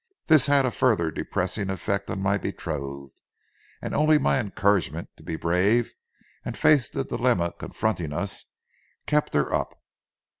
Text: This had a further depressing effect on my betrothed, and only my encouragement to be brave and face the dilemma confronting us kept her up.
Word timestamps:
This 0.25 0.47
had 0.47 0.65
a 0.65 0.71
further 0.71 1.11
depressing 1.11 1.69
effect 1.69 2.09
on 2.09 2.19
my 2.19 2.39
betrothed, 2.39 3.21
and 3.83 3.93
only 3.93 4.17
my 4.17 4.39
encouragement 4.39 5.09
to 5.17 5.21
be 5.23 5.35
brave 5.35 5.93
and 6.43 6.57
face 6.57 6.89
the 6.89 7.03
dilemma 7.03 7.53
confronting 7.59 8.11
us 8.11 8.45
kept 9.05 9.35
her 9.35 9.53
up. 9.53 9.79